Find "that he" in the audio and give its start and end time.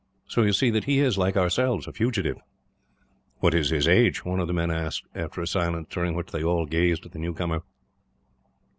0.71-0.97